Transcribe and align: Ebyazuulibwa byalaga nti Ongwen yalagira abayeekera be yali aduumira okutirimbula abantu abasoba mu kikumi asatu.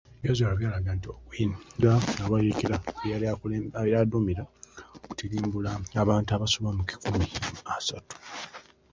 Ebyazuulibwa 0.19 0.59
byalaga 0.59 0.89
nti 0.97 1.07
Ongwen 1.15 1.51
yalagira 1.81 2.21
abayeekera 2.25 2.75
be 2.99 3.11
yali 3.81 3.93
aduumira 4.01 4.43
okutirimbula 4.99 5.71
abantu 6.01 6.29
abasoba 6.31 6.69
mu 6.77 6.83
kikumi 6.89 7.25
asatu. 7.75 8.15